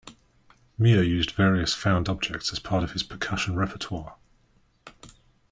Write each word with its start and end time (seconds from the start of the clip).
Muir 0.79 1.03
used 1.03 1.29
various 1.29 1.75
found 1.75 2.09
objects 2.09 2.51
as 2.51 2.57
part 2.57 2.83
of 2.83 2.93
his 2.93 3.03
percussion 3.03 3.55
repertoire. 3.55 4.15